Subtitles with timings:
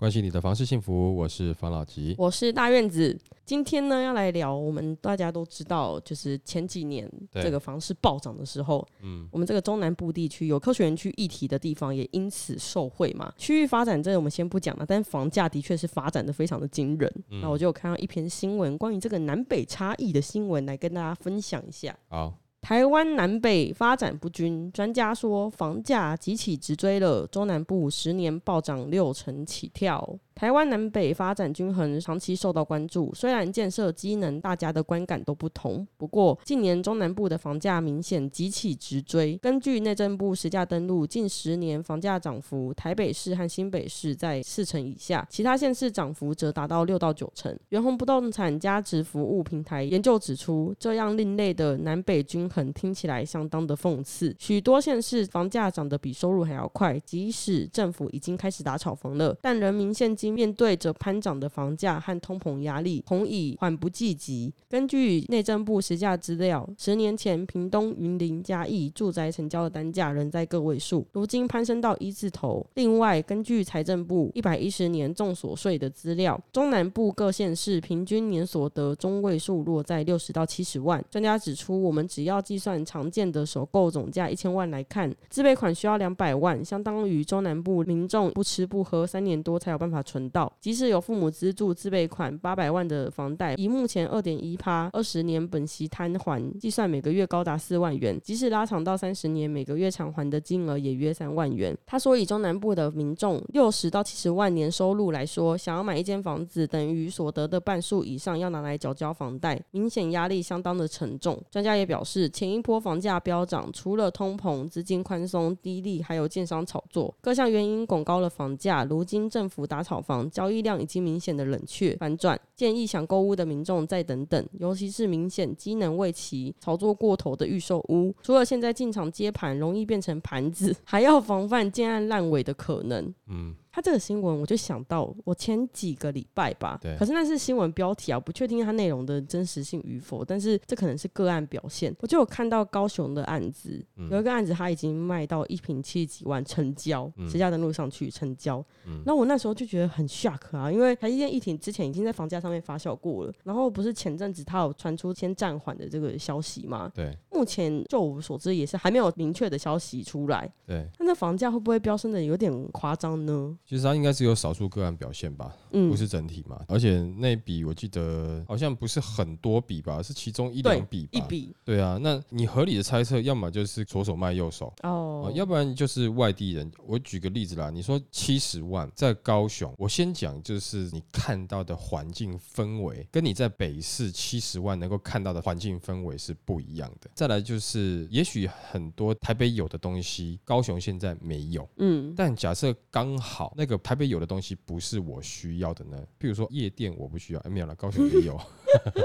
[0.00, 2.14] 关心你的房事幸福，我是房老吉。
[2.16, 3.14] 我是大院子。
[3.44, 13.30] 今天呢，要来聊我们大家都知道，就是前几年对这个房市暴涨的时候，嗯，我们这个中南部地区有科学园区议题的地方，也因此受惠嘛。
[13.36, 17.12] 区域发展这个我们先不讲了，但房价的确是发展的非常的惊人。
[17.28, 21.94] 嗯那我就有看到一篇新闻，关于这个南北差异的新闻，来跟大家分享一下。
[22.08, 30.18] 好，台湾南北发展不均，专家说房价急起直追了，中南部十年暴涨六成起跳。
[30.40, 33.12] 台湾南北发展均衡，长期受到关注。
[33.14, 39.36] 虽然建设机能大家的观感都不同，不过近年中南部的房价明显急起直追。
[39.42, 47.54] 根据内政部实价登录，近十年房价涨幅，台北市和新北市在四成以下，其他县市涨幅则达到六到九成。
[47.68, 54.34] 元宏不动产价值服务平台研究指出，这样另类的南北均衡听起来相当的讽刺。
[54.38, 64.52] 许多县市房价涨得比收入还要快，即使政府已经开始打炒房了，但人民现金面对着攀涨的房价和通膨压力，恐已缓不济急。
[64.68, 72.66] 根据内政部实价资料，十年前屏东、云林、嘉义住宅成交的单价仍在个位数，如今攀升到一字头。
[72.74, 81.04] 另外，根据财政部一百一十年重所税的资料，中南部各县市平均年所得中位数落在六十到七十万。
[81.10, 90.52] 专家指出，我们只要计算常见的首购总价一千万来看，自备款需要两百万，相当于中南部民众不吃不喝三年多才有办法存到。
[90.60, 98.18] 即使有父母资助自备款八百万的房贷，以目前二点一趴二十年本息摊还计算，每个月高达四万元。
[98.22, 101.76] 即使拉长到三十年，每个月偿还的金额也约三万元。
[101.86, 111.40] 他说，以中南部的民众六十到七十万年收入来说，想要买一间房子，等于所得的半数以上要拿来缴交房贷，明显压力相当的沉重。
[111.50, 118.84] 专家也表示，前一波房价飙涨，除了通膨、资金宽松、低利，还有建商炒作，各项原因拱高了房价。
[118.84, 133.14] 如今政府打草房，交易量已经明显的冷却反转，建议想购物的民众再等等，尤其是明显机能未齐、炒作过头的预售屋，除了现在进场接盘容易变成盘子， 还要防范建案烂尾的可能。
[133.28, 141.94] 嗯，他这个新闻，我就想到我前几个礼拜吧，对可是那是新闻标题啊，我不确定它内容的真实性与否，但是这可能是个案表现。
[142.00, 148.64] 我就有看到高雄的案子，嗯有一个案子，他已经卖到一瓶七十几万成交，嗯实价登录上去成交。
[148.86, 156.90] 嗯那我那时候就觉得很 shock 啊，因为台积电一挺之前已经在房价上面发酵过了，然后不是前阵子他有传出先暂缓的这个消息吗？
[156.94, 163.56] 对目前就我所知也是还没有明确的消息出来，对，那那房价会不会飙升的有点夸张呢？
[163.70, 166.60] 其实它应该是有少数个案表现吧，嗯不是整体嘛。
[166.66, 171.10] 而且那笔我记得好像不是很多笔吧，是其中一对两笔吧。
[171.12, 174.74] 一笔对啊，那你合理的猜测，要么就是左手卖右手。
[174.82, 176.68] 哦哦，要不然就是外地人。
[176.84, 187.08] 我举个例子啦，你说七十万在高雄，我先讲就是你看到的环境氛围，跟你在北市七十万能够看到的环境氛围是不一样的。
[187.14, 191.68] 再来就是，也许很多台北有的东西，高雄现在没有。
[191.76, 196.02] 嗯但假设刚好那个台北有的东西不是我需要的呢？
[196.18, 198.40] 譬如说夜店我不需要，哎没有了，高雄也有。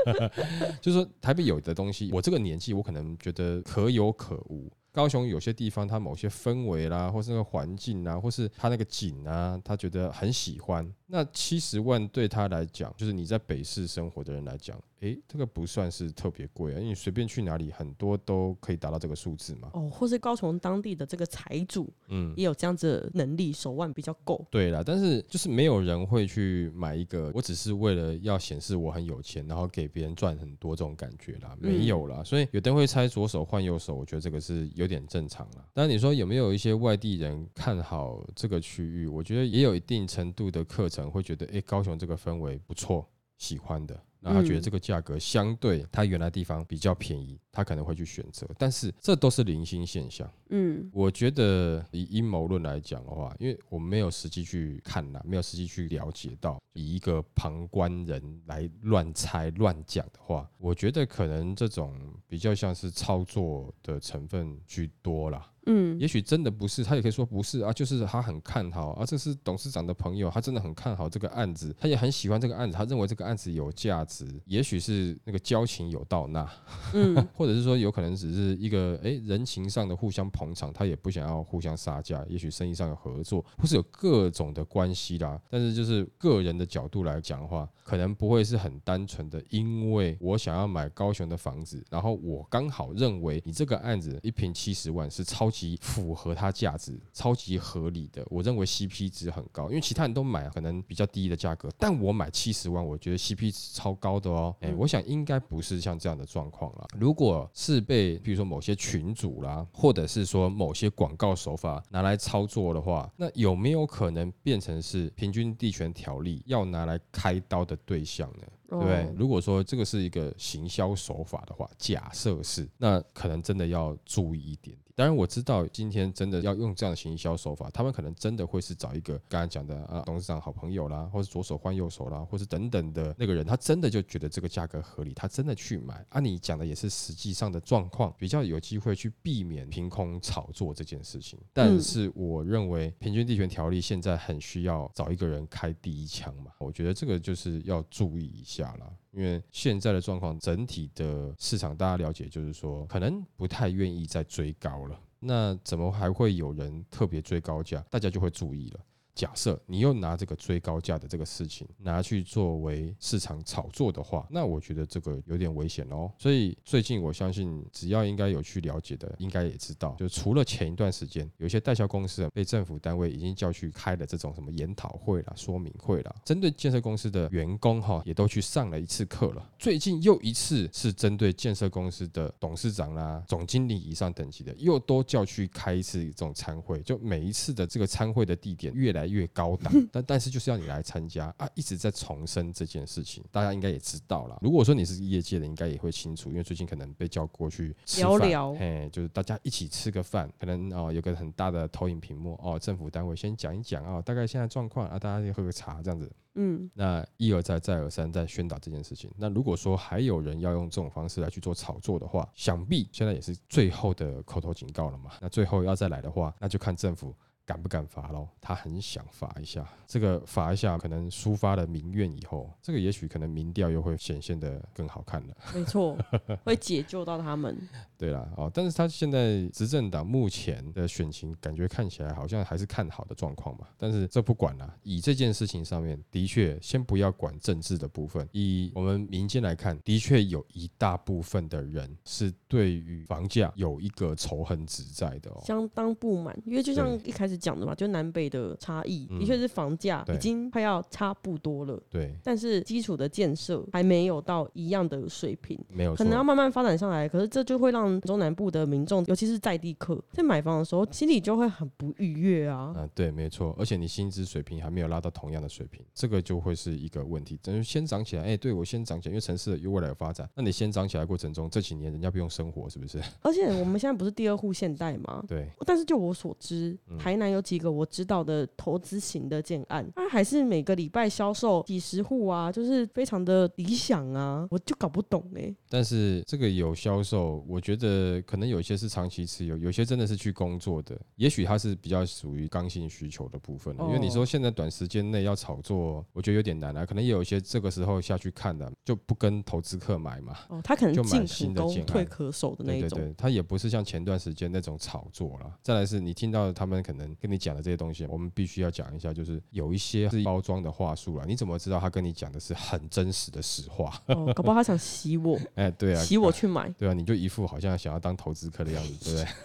[0.79, 4.71] 就是说台北有的东西，我这个年纪我可能觉得可有可无。
[4.93, 10.89] 高雄有些地方，它某些氛围啦，或是那个环境啊，或是它那个景啊，他觉得很喜欢。
[11.07, 19.69] 那七十万对他来讲，就是你在北市生活的人来讲，诶，这个不算是特别贵啊，因为你随便去哪里，很多都可以达到这个数字嘛。
[19.73, 24.43] 哦，或是高雄当地的这个财主嗯，也有这样子的能力，手腕比较够。
[24.49, 32.23] 对啦，但是就是没有人会去买一个，我只是为了要显示我很有钱，然后给别人赚很多这种感觉啦，没有啦。
[32.23, 35.63] 所以有的人会猜左手换右手，我觉得这个是有点正常啦。
[35.71, 43.07] 当然你说有没有一些外地人看好这个区域，我觉得也有一定程度的课程会觉得，诶，高雄这个氛围不错，
[43.37, 44.01] 喜欢的。
[44.25, 50.27] 那他觉得这个价格相对他原来地方比较便宜，他可能会去选择，但是这都是零星现象。
[50.49, 61.95] 嗯我觉得以阴谋论来讲的话，因为我没有实际去看啦，没有实际去了解到，以一个旁观人来乱猜乱讲的话，我觉得可能这种
[62.27, 65.51] 比较像是操作的成分居多啦。
[65.65, 76.47] 嗯，也许真的不是，他也可以说不是啊，就是他很看好啊，这是董事长的朋友，他真的很看好这个案子，他也很喜欢这个案子，他认为这个案子有价值，也许是那个交情有到那，
[76.93, 85.41] 嗯， 或者是说有可能只是一个哎人情上的互相捧场，他也不想要互相杀价，也许生意上有合作，或是有各种的关系啦。
[85.49, 104.53] 但是就是个人的角度来讲的话，可能不会是很单纯的，因为我想要买高雄的房子，然后我刚好认为你这个案子一平七十万是超级符合它价值、超级合理的，我认为 CP 值很高，因为其他人都买可能比较低的价格，但我买七十万，我觉得 CP 值超高的哦。
[104.59, 106.85] 哎、嗯我想应该不是像这样的状况啦。
[106.99, 118.43] 如果是被比如说某些群主啦，或者是说某些广告手法拿来操作的话，那有没有可能变成是平均地权条例要拿来开刀的对象呢？
[118.67, 119.13] 对不对哦？
[119.15, 124.84] 如果说这个是一个行销手法的话，假设是，那可能真的要注意一点点。
[124.95, 136.05] 当然我知道今天真的要用这样的行销手法，他们可能真的会是找一个刚才讲的啊董事长好朋友啦，或是左手换右手啦，或是等等的那个人，他真的就觉得这个价格合理，他真的去买。
[136.07, 141.37] 啊，你讲的也是实际上的状况，比较有机会去避免凭空炒作这件事情。
[141.51, 148.89] 但是我认为平均地权条例现在很需要找一个人开第一枪嘛，我觉得这个就是要注意一下啦。
[149.15, 154.99] 因为现在的状况，整体的市场大家了解，就是说可能不太愿意再追高了。
[155.21, 157.83] 那怎么还会有人特别追高价？
[157.89, 158.79] 大家就会注意了。
[159.15, 166.11] 假设你又拿这个追高价的这个事情拿去作为市场炒作的话，那我觉得这个有点危险哦。
[166.17, 179.49] 所以最近我相信，只要应该有去了解的，应该也知道，就除了前一段时间有些代销公司啊被政府单位已经叫去开了这种什么研讨会啦、说明会啦，针对建设公司的员工哈，也都去上了一次课了。
[179.57, 194.37] 最近又一次是针对建设公司的董事长啦、总经理以上等级的，又都叫去开一次这种参会，就每一次的这个参会的地点越来越高档， 但但是就是要你来参加啊，一直在重申这件事情，大家应该也知道了。
[194.41, 206.11] 如果说你是业界的，应该也会清楚，因为最近可能被叫过去聊聊嘿，就是大家一起吃个饭，可能哦有个很大的投影屏幕哦，政府单位先讲一讲啊、哦，大概现在状况啊，大家就喝个茶这样子。
[206.37, 209.09] 嗯，那一而再再而三在宣导这件事情。
[209.17, 215.11] 那如果说还有人要用这种方式来去做炒作的话，想必现在也是最后的口头警告了嘛。
[215.21, 217.15] 那最后要再来的话，那就看政府。
[217.45, 218.27] 敢不敢罚喽？
[218.41, 225.35] 他很想罚一下，这个罚一下，可能抒发了民怨以后，这个也许可能民调又会显现的更好看了。
[225.53, 225.97] 没错，
[226.43, 227.57] 会解救到他们。
[227.97, 233.67] 对啦，哦，但是他现在执政党目前的选情感觉看起来好像还是看好的状况嘛。
[233.77, 245.41] 但是这不管啦，以这件事情上面，的确先不要管政治的部分，以我们民间来看，的确有一大部分的人是对于房价有一个仇恨值在的哦。
[245.45, 255.59] 相当不满，因为就像一开始讲的嘛，就南北的差异，嗯的确是房价已经快要差不多了，对，但是基础的建设还没有到一样的水平。
[255.69, 262.73] 没有可能要慢慢发展上来，可是这就会让中南部的民众，尤其是在地客，在买房的时候，心里就会很不愉悦啊。
[262.75, 267.37] 啊，对，没错，而且你薪资水平还没有拉到同样的水平，这个就会是一个问题。
[267.41, 273.01] 等于先涨起来，哎、对我先涨起来，因为城市有未来有发展，那你先涨起来过程中，这几年人家不用生活，是不是？
[273.21, 275.23] 而且我们现在不是第二户现代吗？
[275.27, 293.75] 对，但是就我所知，嗯台南有几个我知道的投资型的建案，它还是每个礼拜销售几十户啊，就是非常的理想啊，我就搞不懂哎、但是这个有销售，我觉得可能有些是长期持有，有些真的是去工作的，也许它是比较属于刚性需求的部分。
[293.79, 296.85] 因为你说哦现在短时间内要炒作，我觉得有点难啊。
[296.85, 300.35] 可能也有一些这个时候下去看的，就不跟投资客买嘛。
[300.49, 302.89] 哦，他可能就买进新的建案退可守的那一种。
[302.89, 305.57] 对对对，他也不是像前段时间那种炒作啦。
[305.61, 311.25] 再来是你听到他们可能跟你讲的这些东西，我们必须要讲一下，就是有一些是包装的话术了。
[311.25, 314.01] 你怎么知道他跟你讲的是很真实的实话？
[314.07, 319.35] 哦，搞不好他想洗我， 哎，对啊，洗我去买，对啊，你就一副好像想要当投资客的样子，对不对？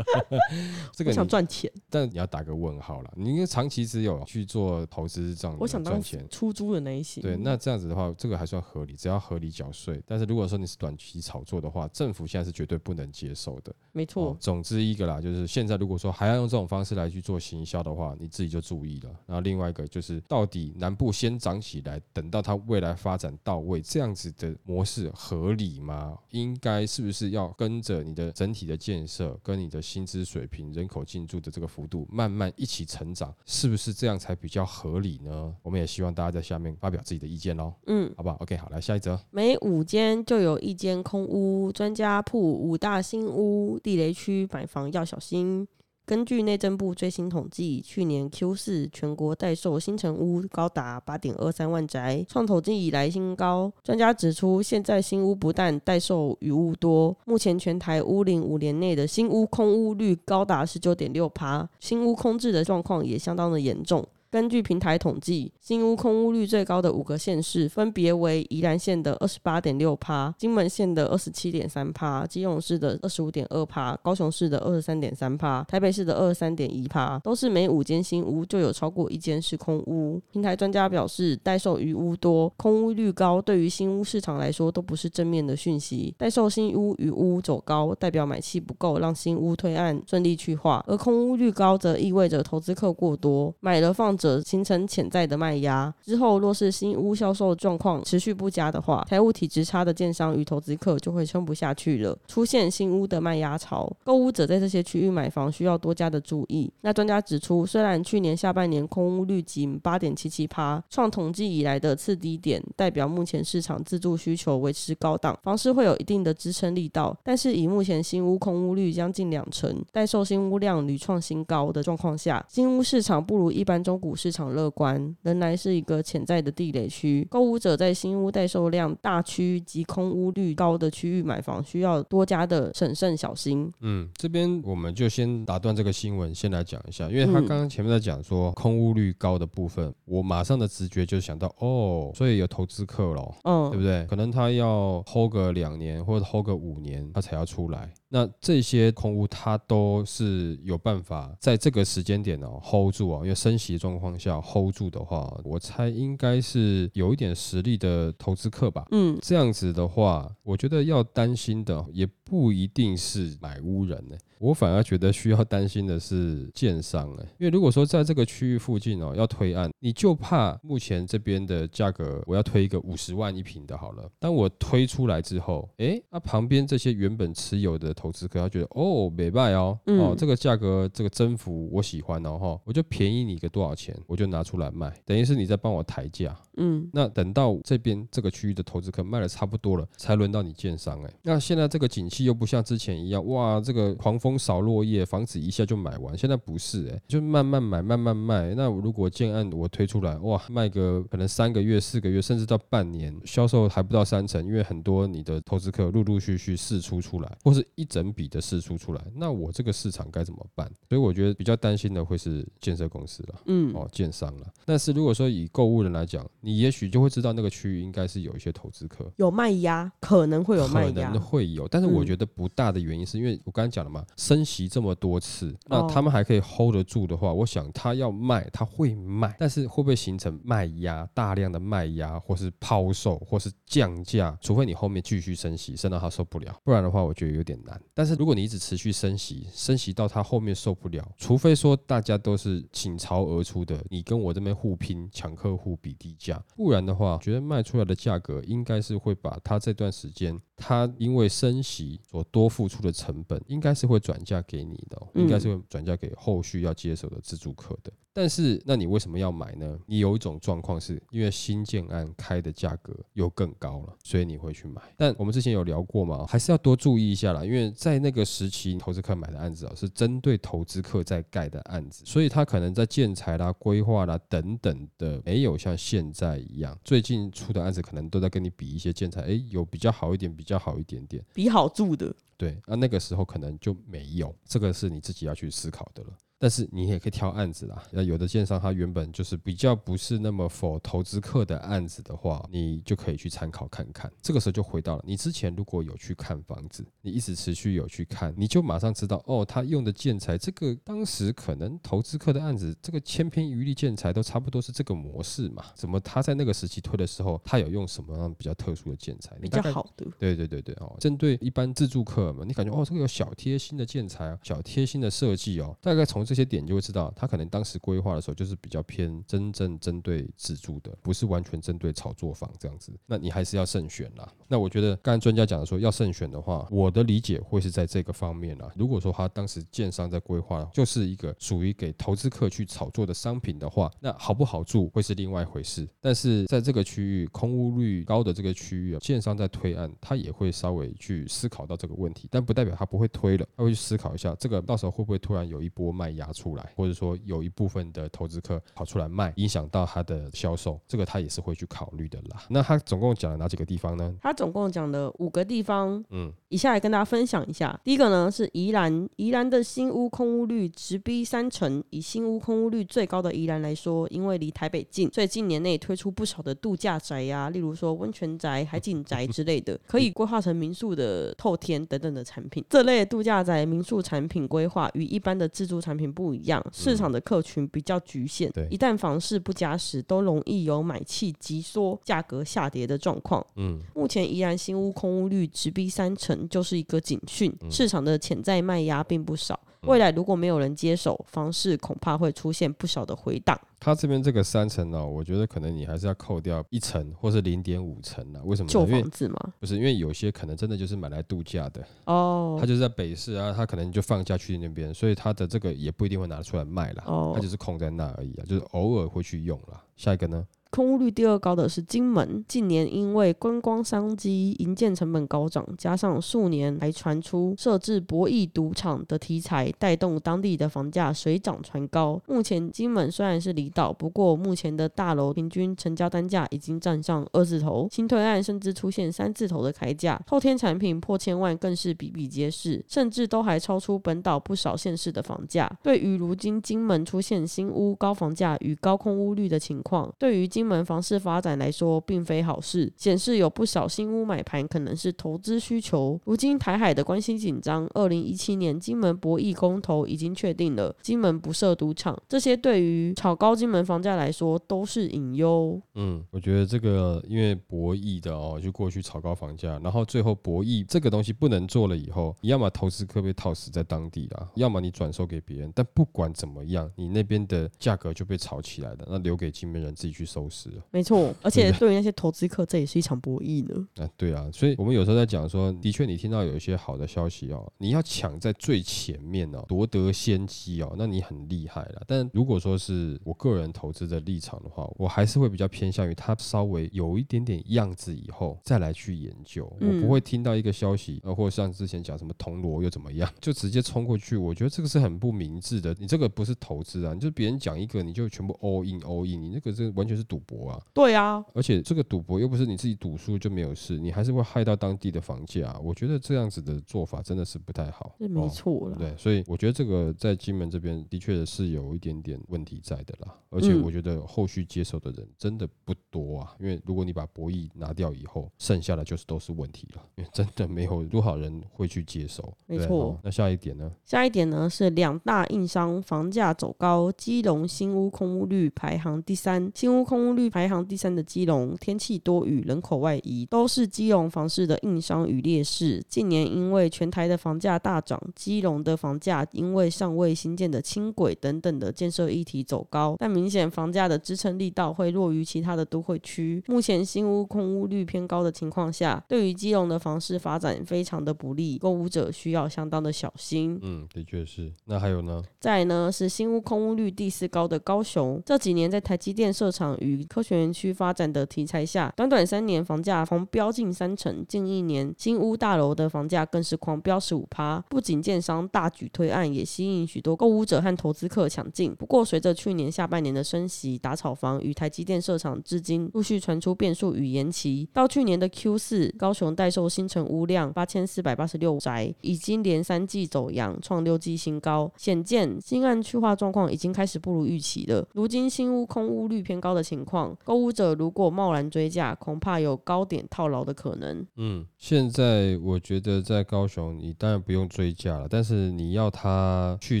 [0.92, 3.10] 这个我想，赚钱，但你要打个问号啦。
[3.16, 6.22] 你应该长期持有去做投资这样我想赚钱。
[6.28, 7.22] 出租的那一些。
[7.22, 10.02] 对，那这样子的话，这个还算合理，只要合理缴税。
[10.06, 13.74] 但是如果说你是短期炒作的话，政府现在是绝对不能接受的。
[13.92, 19.10] 没错哦，总之一个啦，就是现在如果说还要用这种方式来来去做行销的话，你自己就注意了。
[19.26, 26.18] 然后另外一个就是，到底南部先涨起来，等到它未来发展到位，这样子的模式合理吗？
[26.30, 33.34] 应该是不是要跟着你的整体的建设，跟你的薪资水平、人口进驻的这个幅度慢慢一起成长？
[33.44, 35.54] 是不是这样才比较合理呢？
[35.62, 39.18] 我们也希望大家在下面发表自己的意见喽，嗯，好不好？OK，好，来下一则。
[39.30, 45.66] 每五间就有一间空屋，专家铺五大新屋，地雷区买房要小心。
[46.06, 53.72] 根据内政部最新统计，去年 Q 四全国待售新城屋高达八点二三万宅，创统计以来新高。
[53.82, 64.06] 专家指出，现在新屋不但待售余屋多，目前全台屋龄五年内的新屋空屋率高达十九点六趴，新屋空置的状况也相当的严重。
[64.36, 80.20] 根据平台统计，新屋空屋率最高的五个县市分别为宜兰县的二十八点六趴、金门县的二十七点三趴、基隆市的二十五点二趴、高雄市的二十三点三趴、台北市的二十三点一趴，都是每五间新屋就有超过一间是空屋。
[80.30, 86.14] 平台专家表示，待售余屋多、空屋率高，对于新屋市场来说都不是正面的讯息。
[86.18, 94.25] 待售新屋余屋走高，代表买气不够，让新屋推案顺利去化；而空屋率高，则意味着投资客过多，买了放着。
[94.42, 95.92] 形成潜在的卖压。
[96.02, 103.90] 之后，若是新屋销售状况持续不佳的话，财务体质差的建商与投资客就会撑不下去了，出现新屋的卖压潮。
[104.04, 106.70] 购屋者在这些区域买房需要多加的注意。
[106.80, 117.16] 那专家指出，虽然去年下半年空屋率仅八点七七趴，创统计以来的次低点，代表目前市场自住需求维持高档，房市会有一定的支撑力道。
[117.22, 127.26] 但是以目前新屋空屋率将近两成，待售新屋量屡创新高的状况下，新屋市场不如一般中古市场乐观，仍然是一个潜在的地雷区。
[127.30, 133.70] 购物者在新屋待售量大区及空屋率高的区域买房，需要多加的审慎小心。
[133.80, 144.06] 嗯，这边我们就先打断这个新闻，先来讲一下，因为他嗯刚刚前面在讲说空屋率高的部分，我马上的直觉就想到，哦，所以有投资客咯，嗯，对不对？
[144.06, 147.92] 可能他要 hold 个两年或者 hold 个五年，他才要出来。
[148.08, 158.86] 那这些空屋，它都是有办法在这个时间点哦 hold 住啊，因为升息的状况下 hold 住的话，我猜应该是有一点实力的投资客吧。
[158.92, 180.00] 嗯，这样子的话，我觉得要担心的也不一定是买屋人呢、我反而觉得需要担心的是建商哎、因为如果说在这个区域附近哦要推案，你就怕目前这边的价格，我要推一个五十万一平的好了，当我推出来之后，诶，那、旁边这些原本持有的投资客，他觉得哦没卖哦，嗯。
[180.00, 191.12] 哦这个价格这个增幅我喜欢哦哈，我就便宜你个多少钱，我就拿出来卖，等于是你在帮我抬价，嗯，那等到这边这个区域的投资客卖的差不多了，才轮到你建商哎。
[191.22, 196.16] 那现在这个景气又不像之前一样，哇，这个狂风扫落叶，房子一下就买完。
[196.16, 198.54] 现在不是哎，就慢慢买，慢慢卖。
[198.54, 210.66] 那如果建案我推出来，哇，卖个可能三个月、四个月，甚至到半年，销售还不到三成，因为很多你的投资客陆陆续续试出出来，或是一整笔的试出出来，那我这个市场该怎么办？
[210.88, 213.34] 所以我觉得比较担心的会是建设公司了。
[213.46, 214.46] 嗯，哦，建商了。
[214.64, 219.10] 但是如果说以购物人来讲，你也许就会知道那个区域应该是有一些投资客。
[219.16, 221.20] 有卖压，可能会有卖压可能。
[221.20, 234.36] 会有，但是我嗯觉得不大的原因是因为我刚才讲了嘛，升息这么多次，那哦他们还可以 hold 得住的话，我想他要卖，他会卖，但是会不会形成卖压，大量的卖压，或是抛售，或是降价？
[234.40, 237.80] 除非你后面继续升息，升到他受不了，不然的话，我觉得有点难。
[237.92, 257.92] 但是如果你一直持续升息，升息到他后面受不了，除非说大家都是倾巢而出的，你跟我这边互拼抢客户比低价，不然的话，觉得卖出来的价格应该是会把他这段时间他因为升息所多付出的成本，应该是会转嫁给你的、应该是会转嫁给后续要接手的自助客的。
[258.18, 259.78] 但是，那你为什么要买呢？
[259.84, 264.80] 你有一种状况是因为新建案开的价格又更高了，所以你会去买。
[264.96, 281.22] 但我们之前有聊过嘛，还是要多注意一下啦，因为在那个时期，投资客买的案子啊，是针对投资客在盖的案子，所以他可能在建材啦、规划啦等等的，没有像现在一样，最近出的案子可能都在跟你比一些建材，诶，有比较好一点，比较好一点点。
[281.34, 286.08] 比好住的，对，那那个时候可能就没有，这个是你自己要去思考的了。
[286.38, 294.10] 但是你也可以挑案子啦，那有的建商他原本就是比较不是那么否投资客的案子的话，你就可以去参考看看。
[294.20, 305.64] 这个时候就回到了你之前如果有去看房子，你一直持续有去看，你就马上知道哦，他用的建材这个当时可能投资客的案子，这个千篇一律建材都差不多是这个模式嘛？
[305.74, 309.34] 怎么他在那个时期推的时候，他有用什么样比较特殊的建材？
[309.40, 310.06] 比较好的。
[310.18, 322.92] 对对对对哦，针对一般自助客嘛，你感觉哦，这个有小贴心的建材啊，小贴心的设计哦，大概从这些点就会知道，他可能当时规划的时候就是比较偏真正针对自住的，不是完全针对炒作房这样子。
[323.06, 324.28] 那你还是要慎选啦。
[324.48, 328.70] 那我觉得刚才专家讲的说要慎选的话，我的理解会是在这个方面啦。
[328.76, 335.88] 如果说他当时建商在规划就是一个属于给投资客去炒作的商品的话，那好不好住会是另外一回事。
[336.00, 352.42] 但是在这个区域空屋率高的这个区域啊，建商在推案，他也会稍微去思考到这个问题，但不代表他不会推了，他会去思考一下这个到时候会不会突然有一波卖压出来，或者说有一部分的投资客跑出来卖，影响到他的销售，这个他也是会去考虑的啦。
[352.48, 354.14] 那他总共讲了哪几个地方呢？
[354.22, 357.78] 他总共讲了五个地方，嗯，以下来跟大家分享一下。
[357.84, 372.64] 第一个呢是宜兰，宜兰的新屋空屋率直逼三成，以新屋空屋率最高的宜兰来说，因为离台北近，所以近年内推出不少的度假宅呀，例如说温泉宅、海景宅之类的，可以规划成民宿的透天等等的产品。
[372.68, 383.44] 这类度假宅民宿产品规划与一般的自助产品不一样，市场的客群比较局限，一旦房市不佳时，都容易有买气急缩、价格下跌的状况。
[383.56, 389.58] 嗯，目前宜兰新屋空屋率直逼三成，就是一个警讯，市场的潜在卖压并不少。
[389.86, 393.58] 未来如果没有人接手，房市恐怕会出现不小的回档。
[393.78, 398.40] 他这边这个三层呢，我觉得可能你还是要扣掉一层或是零点五层啊。
[398.44, 398.68] 为什么？
[398.68, 399.36] 旧房子吗？
[399.60, 402.56] 不是，因为有些可能真的就是买来度假的哦。
[402.58, 407.04] 他就是在北市啊，他可能就放假去那边，所以他的这个也不一定会拿出来卖了。
[407.06, 409.82] 哦，他就是空在那而已啊，就是偶尔会去用了。
[409.96, 410.46] 下一个呢？
[410.76, 422.20] 空屋率第二高的是金门，近年因为观光商机、营建成本高涨，加上数年还传出设置博弈赌场的题材，带动当地的房价水涨船高。
[422.26, 435.66] 目前金门虽然是离岛，不过目前的大楼平均成交单价已经站上二字头，新推案甚至出现三字头的开价，后天产品破千万更是比比皆是，甚至都还超出本岛不少县市的房价。
[435.82, 446.20] 对于如今金门出现新屋高房价与高空屋率的情况，对于金门房市发展来说，并非好事，显示有不少新屋买盘可能是投资需求。
[446.24, 455.80] 如今台海的关系紧张，二零一七年金门博弈公投已经确定了，金门不设赌场，这些对于炒高金门房价来说都是隐忧。
[455.94, 465.70] 嗯，我觉得这个因为博弈的哦，就过去炒高房价，然后最后博弈这个东西不能做了以后，你要么投资客被套死在当地了，要么你转售给别人。
[465.74, 470.84] 但不管怎么样，你那边的价格就被炒起来了，那留给金门人自己去收拾了。
[470.90, 473.86] 没错， 而且对于那些投资客，这也是一场博弈呢。
[473.96, 482.02] 啊，对啊，所以我们有时候在讲说，的确你听到有一些好的消息哦，你要抢在最前面哦，夺得先机哦，那你很厉害了。
[482.06, 489.70] 但如果说是我个人投资的立场的话，我还是会比较偏向于它稍微有一点点样子以后再来去研究。
[489.80, 494.36] 我不会听到一个消息，呃，或者像之前讲什么铜锣又怎么样， 就直接冲过去。
[494.36, 495.94] 我觉得这个是很不明智的。
[495.98, 500.80] 你这个不是投资啊，你就别人讲一个你就全部 all in all in，你那个这完全是赌博啊。
[500.92, 505.78] 对啊，而且这个赌博又不是你自己赌输就没有事，你还是会害到当地的房价。
[505.82, 508.14] 我觉得这样子的做法真的是不太好。
[508.18, 513.34] 是没错了，对，所以我觉得这个在金门这边的确是有一点点问题在的啦。
[513.50, 522.52] 而且我觉得后续接手的人真的不多啊，因为如果你把博弈拿掉以后，剩下的就是都是问题了，因为真的没有多少人会去接手。
[522.66, 523.90] 没错，那下一点呢？
[524.04, 530.66] 下一点呢是两大硬伤，房价走高，基隆新屋空屋率排行第三，新屋空屋率排。
[530.66, 536.02] 排行第三的基隆，天气多雨，人口外移，都是基隆房市的硬伤与劣势。
[536.08, 546.60] 近年因为全台的房价大涨，基隆的房价因为尚未新建的轻轨等等的建设议题走高，但明显房价的支撑力道会弱于其他的都会区。
[546.66, 553.78] 目前新屋空屋率偏高的情况下，对于基隆的房市发展非常的不利，购物者需要相当的小心。
[553.82, 554.72] 嗯，的确是。
[554.86, 555.40] 那还有呢？
[555.60, 567.82] 再呢是新屋空屋率第四高的高雄，这几年在台积电设厂与科学园区发展的题材下，短短三年房价狂飙近三成，近一年新屋大楼的房价更是狂飙十五趴。
[567.88, 571.94] 不仅建商大举推案，也吸引许多购物者和投资客抢进。
[571.94, 577.88] 不过，随着去年下半年的升息、打炒房与台积电设厂，至今陆续传出变数与延期。
[577.92, 588.06] 到去年的 Q 四，高雄待售新城屋量八千四百八十六宅，已经连三季走阳，创六季新高，显见新案去化状况已经开始不如预期了。
[588.12, 594.24] 如今新屋空屋率偏高的情况，购物者如果贸然追价，恐怕有高点套牢的可能。
[594.36, 600.00] 嗯，现在我觉得在高雄，你当然不用追价了，但是你要它去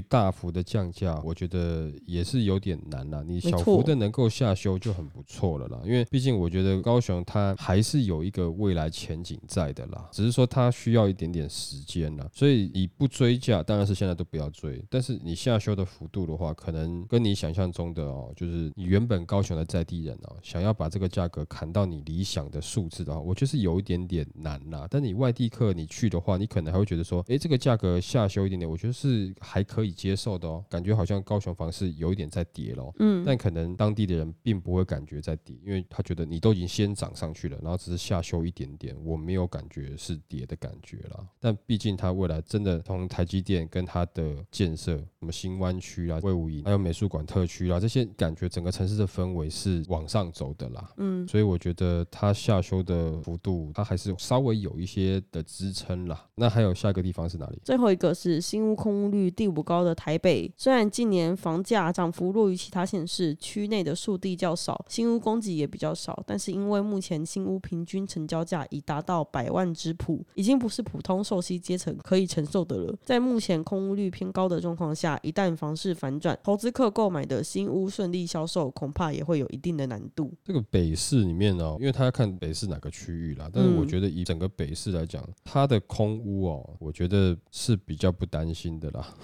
[0.00, 3.24] 大幅的降价，我觉得也是有点难了。
[3.24, 12.30] 你小幅的能够下修就很不错了啦，因为毕竟我觉得高雄它还是有一个未来前景在的啦，只是说它需要一点点时间了。
[12.32, 24.86] 所以你不追价，当然是现在都不要追，但是你下修的幅度的话，可能跟你想象中的哦，就是你原本高雄的在地人哦，想要把这个价格砍到你理想的数字的话，我觉得是有一点点难啦。
[24.90, 30.64] 但你外地客你去的话，你可能还会觉得说，诶，这个价格下修一点点，我觉得是还可以接受的哦。
[30.68, 32.94] 感觉好像高雄房市有一点在跌咯。
[32.98, 41.26] 嗯，但可能当地的人并不会感觉在跌，因为他觉得你都已经先涨上去了，然后只是下修一点点，我没有感觉是跌的感觉啦。
[41.40, 50.90] 但毕竟它未来真的从台积电跟它的建设，什么新湾区啊、魏武营，还有美术馆特区啦，这些感觉整个城市的氛围是往上走的啦。
[50.96, 56.26] 嗯，所以我觉得它下修的幅度，它还是稍微有一些的支撑啦。
[56.34, 57.60] 那还有下一个地方是哪里？
[57.64, 72.94] 最后一个是新屋空屋率第五高的台北，虽然近年房价涨幅弱于其他县市，区内的数地较少，新屋供给也比较少，但是因为目前新屋平均成交价已达到百万之谱，已经不是普通受息阶层可以承受的了。
[73.02, 80.32] 在目前空屋率偏高的状况下，一旦房市反转，投资客购买的新屋顺利销售，恐怕也会有一定的难度。
[80.44, 89.14] 这个北市里面哦，因为他要看北市哪个区域啦，但是我觉得以整个北市来讲，它的空屋哦，我觉得是比较不担心的啦。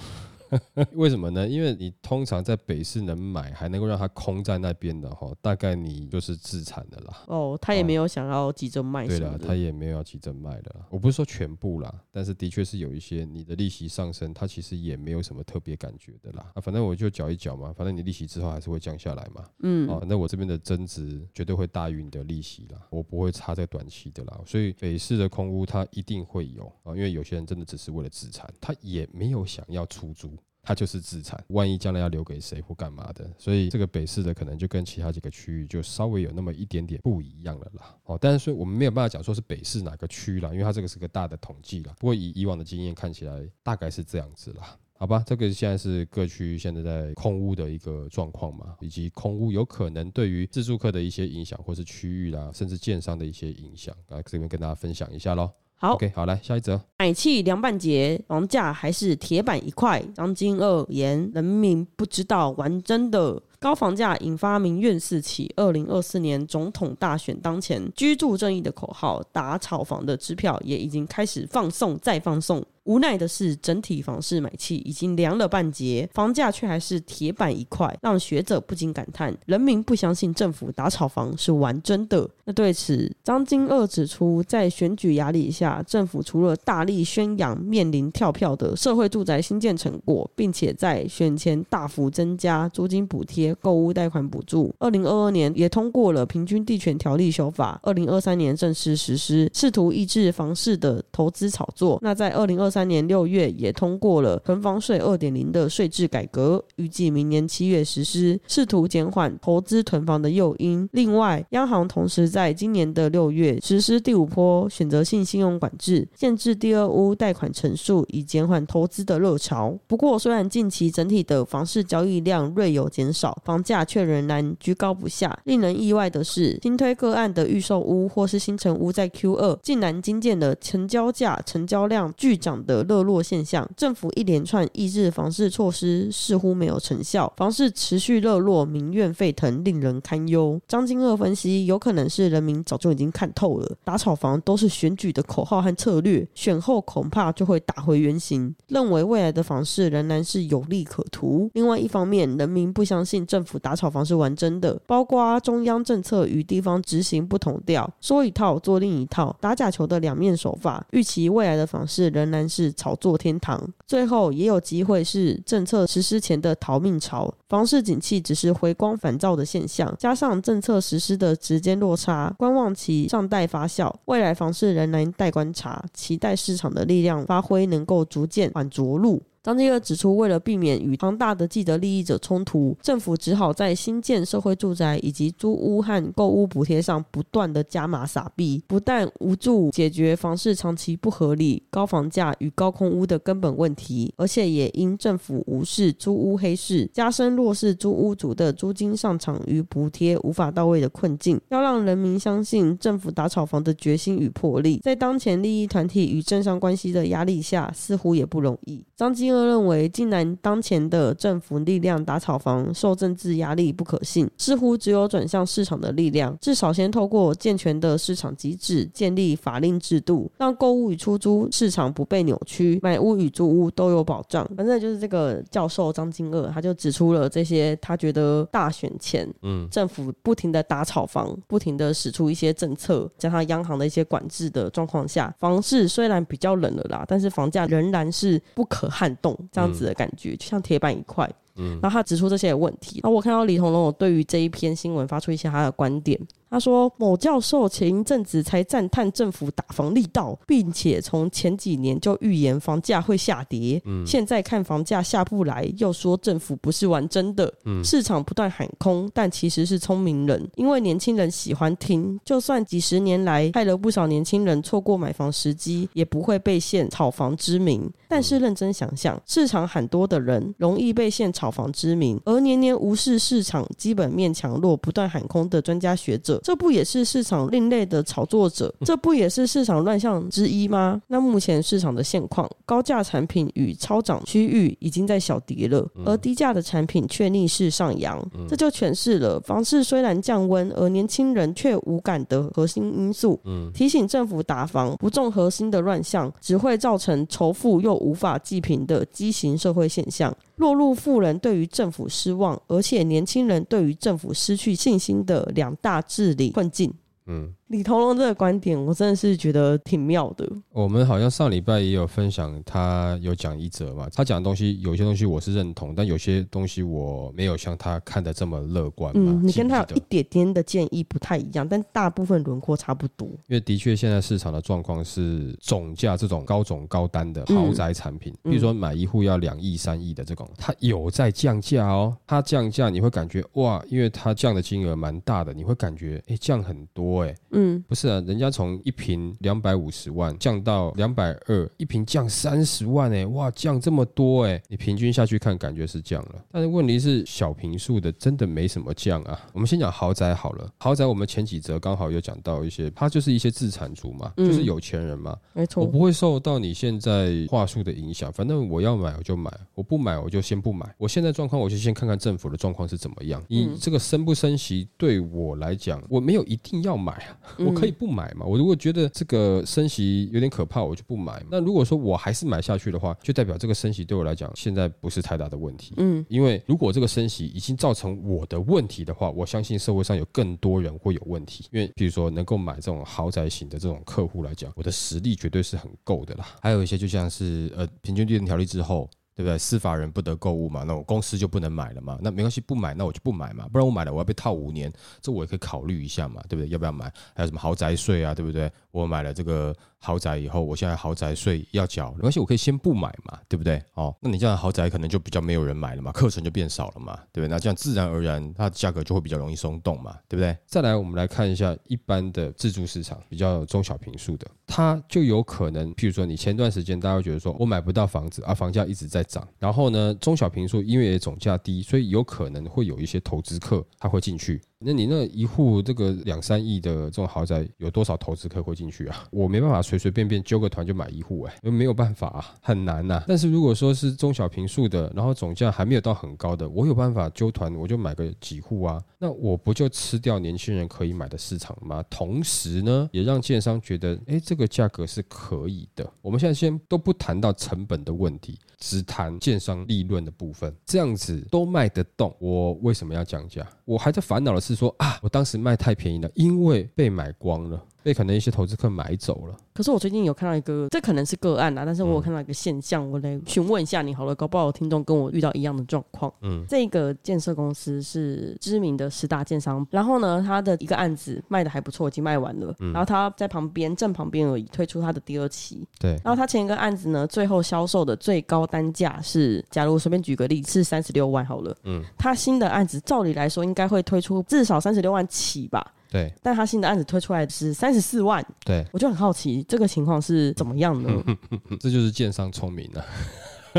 [0.94, 1.48] 为什么呢？
[1.48, 7.24] 因为你通常在北市能买，还能够让它空在那边的哈，大概你就是自产的啦。
[7.26, 9.06] 哦，他也没有想要急着卖。
[9.06, 10.74] 对了，他也没有要急着卖的。
[10.90, 16.52] 我不是说全部啦，但是的确是有一些你的利息上升，它其实也没有什么特别感觉的啦。
[16.54, 19.44] 啊，反正我就缴一缴嘛，反正你利息之后还是会降下来嘛。
[19.62, 19.88] 嗯。
[19.88, 24.40] 啊，那我这边的增值绝对会大于你的利息啦，我不会差在短期的啦。
[24.46, 30.30] 所以北市的空屋它一定会有啊，因为有些人真的只是为了自产，他也没有想要出租。
[30.62, 37.96] 它就是资产，万一将来要留给谁或干嘛的，所以这个北市的可能就跟其他几个区域就稍微有那么一点点不一样了啦。
[38.04, 41.92] 哦，但是我们没有办法讲说是北市哪个区啦，因为它这个是个大的统计啦。
[41.98, 44.78] 不过以以往的经验看起来，大概是这样子啦。
[44.94, 55.50] 好吧，这个现在是各区现在在空屋的一个状况嘛，以及空屋有可能对于自住客的一些影响，或是区域啦，甚至建商的一些影响，来这边跟大家分享一下喽。
[55.82, 56.80] 好，OK，好，来下一则。
[57.00, 60.00] 买气凉半截，房价还是铁板一块。
[60.14, 63.42] 张金二言，人民不知道玩真的。
[63.62, 65.48] 高房价引发民怨四起。
[65.54, 72.60] 二零二四年总统大选当前，居住正义的口号、打炒房的支票也已经开始放送再放送。
[72.84, 82.28] 无奈的是，整体房市买气已经凉了半截，房价却还是铁板一块，让学者不禁感叹：人民不相信政府打炒房是玩真的。
[82.44, 94.74] 那对此，张金二指出，在选举压力下，政府除了大力宣扬面临跳票的社会住宅新建成果，并且在选前大幅增加租金补贴、购屋贷款补助。
[94.78, 101.98] 二零二二年也通过了平均地权条例修法，二零二三年正式实施，试图抑制房市的投资炒作。
[102.02, 110.88] 那在二零二三年六月也通过了囤房税二点零的税制改革，预计明年七月实施，试图减缓投资囤房的诱因。
[110.92, 119.76] 另外，央行同时在今年的六月实施第五波选择性信用管制，限制第二屋贷款成数，以减缓投资的热潮。
[119.86, 125.36] 不过，虽然近期整体的房市交易量略有减少，房价却仍然居高不下。
[125.44, 132.62] 令人意外的是，新推个案的预售屋或是新城屋在 Q 二竟然惊见了成交价、成交量巨涨。
[132.64, 140.60] 的热络现象，政府一连串抑制房市措施似乎没有成效，房市持续热络，民怨沸腾，令人堪忧。
[140.68, 148.54] 张金二分析，有可能是人民早就已经看透了，打炒房都是选举的口号和策略，选后恐怕就会打回原形。
[148.68, 151.50] 认为未来的房市仍然是有利可图。
[151.54, 160.86] 另外一方面，人民不相信政府打炒房是玩真的，包括中央政策与地方执行不同调，说一套做另一套，打假球的两面手法。
[160.90, 162.42] 预期未来的房市仍然。
[162.52, 167.32] 是炒作天堂，最后也有机会是政策实施前的逃命潮。
[167.48, 173.90] 房市景气只是回光返照的现象，加上政策实施的时间落差，观望期尚待发酵。
[174.04, 179.22] 未来房市仍然待观察，期待市场的力量发挥能够逐渐缓着陆。
[179.42, 201.40] 张金二指出，为了避免与庞大的既得利益者冲突，政府只好在新建社会住宅以及租屋和购屋补贴上不断的加码撒币，不但无助解决房市长期不合理、高房价与高空屋的根本问题，而且也因政府无视租屋黑市，加深弱势租屋族的租金上涨与补贴无法到位的困境。
[201.48, 208.84] 要让人民相信政府打炒房的决心与魄力，在当前利益团体与政商关系的压力下，似乎也不容易。
[208.94, 224.46] 张继金二认为，竟然当前的政府力量打炒房受政治压力不可信，似乎只有转向市场的力量，至少先透过健全的市场机制，建立法令制度，让购物与出租市场不被扭曲，买屋与租屋都有保障。
[224.54, 241.30] 反正就是这个教授张金二，他就指出了这些，他觉得大选前，嗯，政府不停的打炒房，不停的使出一些政策，加上央行的一些管制的状况下，房市虽然比较冷了啦，但是房价仍然是不可撼动，这样子的感觉，就像铁板一块。
[241.56, 246.18] 嗯，然后他指出这些问题，然后我看到李同龙对于这一篇新闻发出一些他的观点。
[246.48, 253.80] 他说：“某教授前一阵子才赞叹政府打房力道，并且从前几年就预言房价会下跌。
[253.86, 257.52] 嗯，现在看房价下不来，又说政府不是玩真的。
[257.64, 262.20] 嗯，市场不断喊空，但其实是聪明人，因为年轻人喜欢听。
[262.22, 267.90] 就算几十年来害了不少年轻人错过买房时机，也不会被现炒房之名。
[268.12, 278.70] 但是认真想想，市场很多的人容易被现炒房之名，而年年无视市场基本面强弱、不断喊空的专家学者。”这不也是市场另类的炒作者？
[278.84, 281.00] 这不也是市场乱象之一吗？
[281.06, 293.40] 那目前市场的现况，高价产品与超涨区域已经在小跌了，而低价的产品却逆势上扬，这就诠释了房市虽然降温，而年轻人却无感的核心因素。
[293.72, 300.36] 提醒政府打房不重核心的乱象，只会造成仇富又无法济贫的畸形社会现象。
[300.56, 306.92] 落入富人对于政府失望，而且年轻人对于政府失去信心的两大治理困境。
[307.26, 307.54] 嗯。
[307.72, 310.46] 李同龙这个观点，我真的是觉得挺妙的。
[310.72, 314.06] 我们好像上礼拜也有分享，他有讲一则嘛。
[314.14, 319.10] 他讲的东西，有些东西我是认同，但有些东西我没有像他看的这么乐观。
[319.16, 323.26] 嗯，你跟他有一点点的建议不太一样，但大部分轮廓差不多。
[323.48, 332.14] 因为的确，现在市场的状况是总价这种高总高单的豪宅产品，比如说买一户要两亿、三亿的这种，它有在降价哦。
[332.26, 337.34] 它降价你会感觉哇，因为它降的金额蛮大的，你会感觉哎降很多哎。
[337.52, 346.44] 嗯，不是啊，人家从一瓶两百五十万降到两百二，一瓶降三十万哎，哇，降这么多哎，你平均下去看，感觉是降了。
[346.50, 349.38] 但是问题是小平数的真的没什么降啊。
[349.52, 355.84] 我们先讲豪宅好了，豪宅我们前几则刚好有讲到一些，它就是一些自产族嘛，就是有钱人嘛，没错。
[355.84, 360.86] 我不会受到你现在话术的影响，反正我要买我就买，我不买我就先不买。
[360.98, 363.42] 我现在状况我就先看看政府的状况是怎么样。
[363.48, 367.38] 你这个升不升息对我来讲，我没有一定要买啊。
[367.58, 368.44] 我可以不买嘛？
[368.46, 371.42] 我如果觉得这个升息有点可怕，我就不买。
[371.50, 375.94] 那如果说我还是买下去的话，就代表这个升息对我来讲现在不是太大的问题。
[375.96, 381.66] 嗯，因为如果这个升息已经造成我的问题的话，我相信社会上有更多人会有问题。
[381.72, 386.46] 因为比如说能够买这种豪宅型的这种客户来讲，我的实力绝对是很够的啦。
[386.60, 389.08] 还有一些就像是呃平均利润条例之后。
[389.34, 389.56] 对不对？
[389.56, 392.18] 司法人不得购物嘛，那我公司就不能买了嘛？
[392.22, 393.68] 那没关系，不买，那我就不买嘛。
[393.72, 396.68] 不然我买了，我要被套五年，这我也可以考虑一下嘛，对不对？
[396.68, 397.04] 要不要买？
[397.34, 398.70] 还有什么豪宅税啊，对不对？
[398.90, 399.74] 我买了这个。
[400.02, 403.80] 豪宅以后，我现在豪宅税要缴，没关系，我可以先不买嘛，对不对？
[403.94, 407.48] 哦，那你这样豪宅可能就比较没有人买了嘛，课程就变少了嘛，对不对？
[407.48, 410.56] 那这样自然而然它的价格就会比较容易松动嘛，对不对？
[410.66, 424.60] 再来，我们来看一下一般的自住市场，比较中小平数的，它就有可能，譬如说你前段时间大家会觉得说我买不到房子啊，房价一直在涨，然后呢，中小平数因为总价低，所以有可能会有一些投资客他会进去。
[424.84, 429.24] 那你那一户这个两三亿的这种豪宅，有多少投资客会进去啊？
[429.30, 433.22] 我没办法随随便便揪个团就买一户，哎，没有办法啊，很难呐。
[433.26, 439.02] 但是如果说是中小平数的，然后总价还没有到很高的，我有办法揪团，我就买个几户啊。
[439.18, 442.02] 那我不就吃掉年轻人可以买的市场吗？
[442.10, 446.10] 同时呢，也让建商觉得，哎，这个价格是可以的。
[446.20, 452.34] 我们现在先都不谈到成本的问题，只谈建商利润的部分，这样子都卖得动。
[452.40, 453.66] 我为什么要降价？
[453.84, 457.84] 我还在烦恼的是是说啊，我当时卖太便宜了，因为被买光了。
[458.02, 459.56] 被可能一些投资客买走了。
[459.74, 466.32] 可是我最近有看到一个，这可能是个案啊，但是我有嗯看到一个现象，我来询问一下你好了，搞不好有听众跟我遇到一样的状况。
[466.42, 466.64] 嗯。
[466.68, 472.92] 这个建设公司是知名的十大建商，然后呢，他的一个案子卖的还不错，已经卖完了，嗯。
[472.92, 491.10] 然后他在旁边正旁边而已推出他的第二期，对，然后他前一个案子呢，最后销售的最高单价是，假如我随便举个例，是三十六万好了，嗯，他新的案子照理来说应该会推出至少三十六万起吧，对但他新的案子推出来是三十四万，对，我就很好奇这个情况是怎么样呢？
[491.80, 493.02] 这就是建商聪明啊。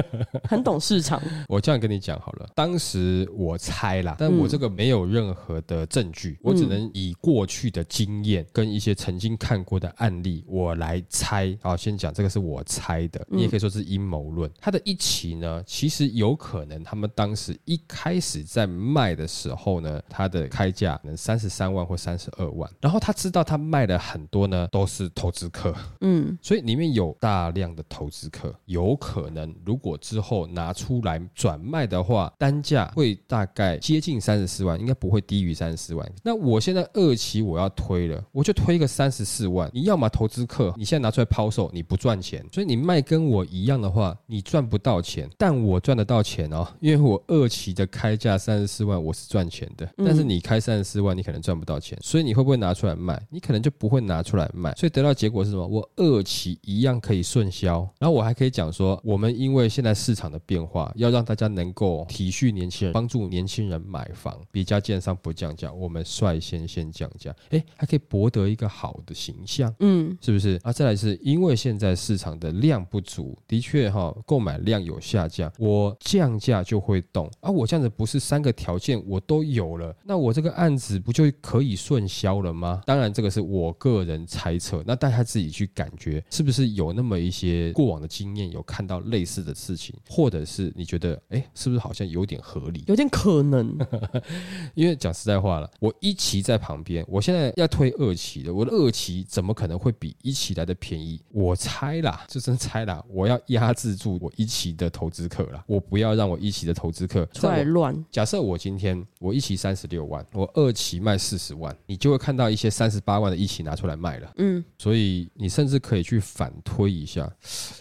[0.47, 11.57] 很懂市场，我这样跟你讲好了，当时我猜啦，但我这个没有任何的证据，我只能以过去的经验跟一些曾经看过的案例，我来猜。
[11.61, 14.49] 好，先讲这个是我猜的，你也可以说是阴谋论。
[14.59, 26.37] 它的一期呢，其实有可能他们当时一开始在卖的时候呢，它的开价可能三十三万或三十二万，然后他知道他卖的很多呢都是投资客，嗯。
[26.41, 36.11] 所以里面有大量的投资客，有可能如果之后拿出来转卖的话，单价会大概接近三十四万，应该不会低于三十四万。
[36.23, 39.69] 那我现在二期我要推了，我就推个三十四万。
[39.73, 53.21] 你要么投资客，你现在拿出来抛售，你不赚钱，所以你卖跟我一样的话，你赚不到钱，但我赚得到钱哦，因为我二期的开价三十四万，我是赚钱的，但是你开三十四万，你可能赚不到钱，所以你会不会拿出来卖？
[53.29, 55.65] 你可能就不会拿出来卖，所以得到结果是什么？
[55.65, 69.73] 我二期一样可以顺销，然后我还可以讲说，我们因为现在市场的变化，要让大家能够体恤年轻人，帮助年轻人买房，别家建商不降价，我们率先先降价，诶，还可以博得一个好的形象。
[69.79, 70.71] 嗯是不是啊？
[70.71, 77.49] 再来是因为现在市场的量不足，的确哈、购买量有下降，我降价就会动啊。
[77.49, 82.83] 我这样子不是三个条件我都有了，那我这个案子不就可以顺销了吗？
[82.85, 92.83] 当然，这个是我个人猜测，那大家自己去感觉是不是有那么一些过往的经验，有看到类似的事情，或者是你觉得哎，是不是好像有点合理？
[92.87, 93.77] 有点可能，
[94.75, 101.21] 因为讲实在话了，我一期在旁边，我现在要推二期的，我的二期怎么可能会比一期来的便宜？
[101.29, 114.33] 我猜啦，就真猜啦，我要压制住我一期的投资客啦，我不要让我一期的投资客出来乱，假设我今天我一期三十六万，我二期卖四十万，你就会看到一些三十八万的一期拿出来卖了。
[114.37, 117.31] 嗯，所以你甚至可以去反推一下，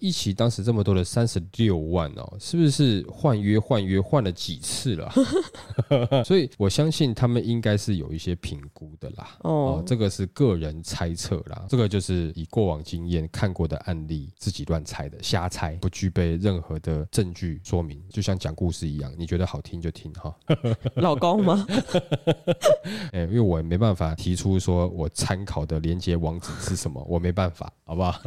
[0.01, 5.12] 一期当时这么多的三十六万哦，是不是换约换约换了几次了？
[6.24, 9.37] 所以我相信他们应该是有一些评估的啦。
[9.40, 20.35] 哦哦，，这个是个人猜测啦，这个就是以过往经验看过的案例自己乱猜的，瞎猜，不具备任何的证据说明，就像讲故事一样，你觉得好听就听哈。
[20.96, 21.66] 老公吗？
[23.12, 28.20] 哎、因为我也没办法提出说我参考的连接网址是什么，我没办法，好不好？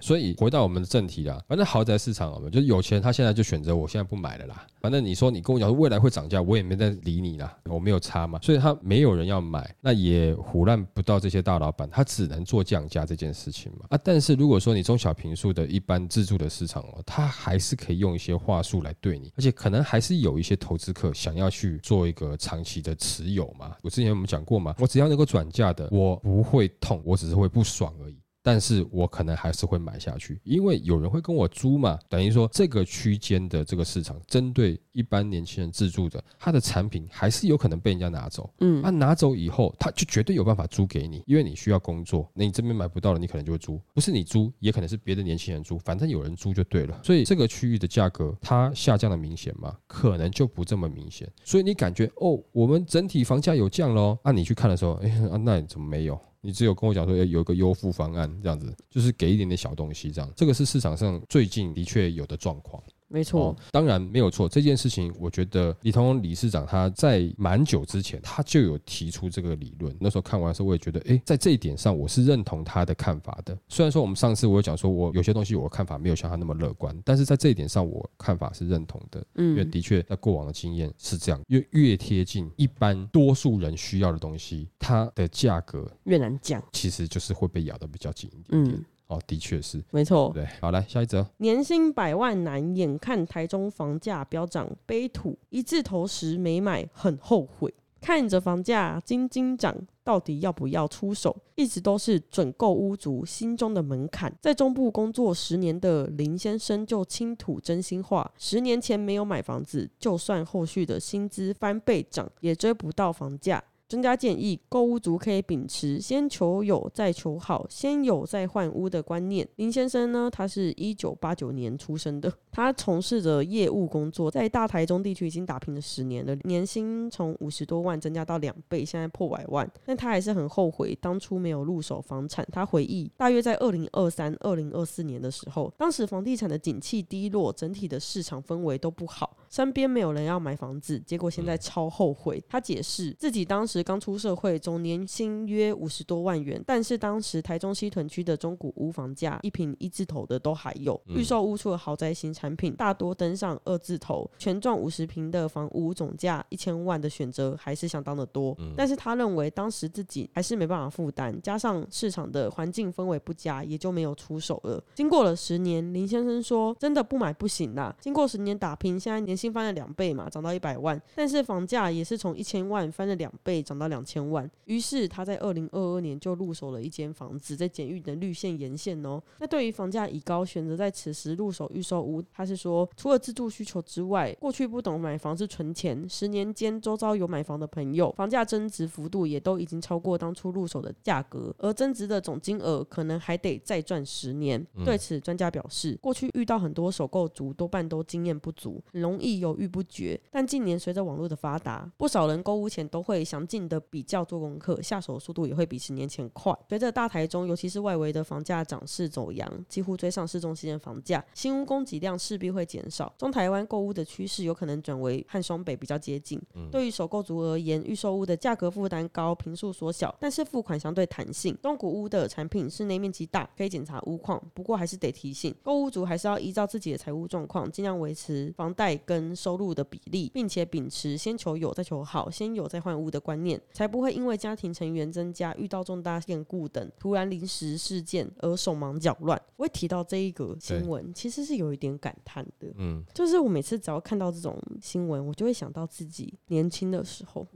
[0.00, 4.66] 所以回到我们的正题反正豪宅市场，我们就是有钱，他现在就选择我现在不买了啦。
[4.80, 13.86] 反正你说你跟我讲未来会涨价，我也没在理你啦，我没有差嘛，所以他没有人要买，那也胡乱不到这些大老板，他只能做降价这件事情嘛。
[13.90, 23.76] 啊，但是如果说你中小平数的一般自住的市场哦，他还是可以用一些话术来对你，而且可能还是有一些投资客想要去做一个长期的持有嘛。
[23.82, 24.74] 我之前有没讲过嘛？
[24.78, 28.19] 我只要能够转嫁的，我不会痛，我只是会不爽而已。
[28.42, 38.50] 但是我可能还是会买下去，因为有人会跟我租嘛，等于说这个区间的这个市场，针对一般年轻人自住的，他的产品还是有可能被人家拿走。
[38.60, 47.00] 嗯啊，拿走以后，他就绝对有办法租给你，因为你需要工作，那你这边买不到了，你可能就会租，不是你租，也可能是别的年轻人租，反正有人租就对了。
[47.04, 49.76] 所以这个区域的价格它下降的明显吗？
[49.86, 51.30] 可能就不这么明显。
[51.44, 56.18] 所以你感觉哦，我们整体房价有降喽，啊，你去看的时候，哎、啊，那你怎么没有？
[56.40, 62.82] 你只有跟我讲说，哎有一个优付方案这样子，就是给一点点小东西这样，这个是市场上最近的确有的状况。
[63.12, 64.48] 没错哦，，当然没有错。
[64.48, 69.94] 这件事情，我觉得李同荣理事长他在蛮久之前他就有提出这个理论。
[69.98, 73.58] 那时候看完的时候，我也觉得，诶，在这一点上我是认同他的看法的。
[73.68, 79.20] 虽然说我们上次我有讲说，我有些东西我的看法没有像他那么乐观，但是在这一点上我看法是认同的。
[79.34, 88.76] 嗯因为嗯，的确在过往的经验是这样，越越贴近一般多数人需要的东西，它的价格越难降，其实就是会被咬得比较紧一点点。
[88.76, 89.82] 嗯，哦，的确是。
[89.90, 90.30] 没错。
[90.32, 91.26] 对，好，来下一则。
[91.38, 97.74] 年薪百万男，眼看台中房价飙涨，悲土一字头时没买，很后悔。
[98.00, 104.34] 看着房价斤斤涨，到底要不要出手，一直都是准购屋族心中的门槛。
[104.40, 113.62] 在中部工作十年的林先生就倾吐真心话：十年前没有买房子，就算后续的薪资翻倍涨，也追不到房价。
[113.90, 119.48] 专家建议，购屋族可以秉持先求有再求好，先有再换屋的观念。
[119.56, 129.70] 林先生呢，他是一九八九年出生的，他从事着业务工作，在大台中地区已经打拼了十年了，年薪从五十多万增加到两倍，现在破百万。
[129.84, 132.46] 但他还是很后悔当初没有入手房产。
[132.52, 142.42] 他回忆，大约在二零二三、二零二四年的时候，当时房地产的景气低落，整体的市场氛围都不好，身边没有人要买房子，结果现在超后悔。
[142.48, 158.56] 他解释自己当时刚出社会，总年薪约五十多万元，但是当时台中西屯区的中古屋房价一平一字头的都还有，预售屋出的豪宅型产品大多登上二字头，全幢五十平的房屋总价一千万的选择还是相当的多。
[158.74, 164.82] 但是他认为当时自己还是没办法负担，加上市场的环境氛围不佳，也就没有出手了。
[164.94, 167.94] 经过了十年，林先生说：“真的不买不行啦！
[168.00, 174.50] 经过十年打拼，现在年薪翻了两倍嘛，涨到一百万，但是房价也是从一千万翻了两倍，涨到两千万。
[174.64, 179.22] 于是他在二零二二年就入手了一间房子，在监狱的绿线沿线哦。
[179.40, 194.66] 那对于房价已高，选择在此时入手预售屋，他是说，除了自住需求之外，过去不懂买房是存钱，十年间周遭有买房的朋友，房价增值幅度也都已经超过当初入手的价格，而增值的总金额可能还得再赚十年。
[194.84, 200.20] 对此，专家表示，过去遇到很多首购族，多半都经验不足，容易犹豫不决。
[200.30, 206.56] 但近年随着网络的发达，不少人购物前都会详尽的比较做功课，下手速度也会比十年前快。
[206.68, 213.12] 随着大台中，尤其是外围的房价涨势走扬，几乎追上市中心的房价，新屋供给量势必会减少。
[213.16, 216.40] 中台湾购物的趋势有可能转为和双北比较接近。
[216.70, 221.56] 对于首购族而言，预售屋的价格负担高，平数缩小，但是付款相对弹性。
[221.62, 239.40] 东古屋的产品室内面积大，可以检查屋况，不过还是得提醒购物族还是要依照自己的财务状况，尽量维持房贷跟收入的比例，并且秉持先求有再求好，先有再换屋的观念，才不会因为家庭成员增加、遇到重大变故等突然临时事件而手忙脚乱。
[239.56, 242.68] 我会提到这一个新闻，其实是有一点感叹的。
[242.76, 247.46] 嗯，就是我每次只要看到这种新闻，我就会想到自己年轻的时候，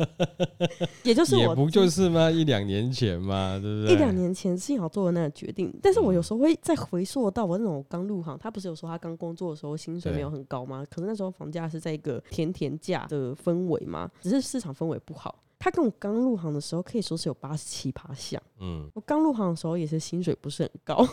[1.02, 2.30] 也就是我不就是吗？
[2.30, 3.94] 一两年前嘛，对不对？
[3.94, 10.84] 一两年前幸好做了那个决定，但是我有时候会再回溯到我那种刚入行，他不是有说他刚工作的时候薪水没有很高吗？
[10.90, 15.42] 可是那时候房价是在一个甜甜价的氛围嘛，只是市场氛围不好。
[15.62, 21.06] 他跟我刚入行的时候可以说是有八十七趴像，嗯，我刚入行的时候也是薪水不是很高。